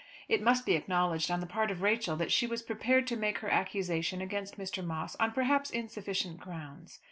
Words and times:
It 0.27 0.41
must 0.41 0.65
be 0.65 0.73
acknowledged 0.73 1.29
on 1.29 1.41
the 1.41 1.45
part 1.45 1.69
of 1.69 1.83
Rachel 1.83 2.15
that 2.15 2.31
she 2.31 2.47
was 2.47 2.63
prepared 2.63 3.05
to 3.05 3.15
make 3.15 3.37
her 3.37 3.49
accusation 3.51 4.19
against 4.19 4.57
Mr. 4.57 4.83
Moss 4.83 5.15
on 5.17 5.31
perhaps 5.31 5.69
insufficient 5.69 6.39
grounds. 6.39 6.99